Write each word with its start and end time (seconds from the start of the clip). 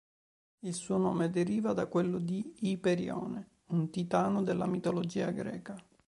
Il 0.61 0.73
suo 0.73 0.97
nome 0.97 1.29
deriva 1.29 1.73
da 1.73 1.85
quello 1.85 2.17
di 2.17 2.55
Iperione, 2.61 3.49
un 3.67 3.91
Titano 3.91 4.41
della 4.41 4.65
mitologia 4.65 5.29
greca. 5.29 5.75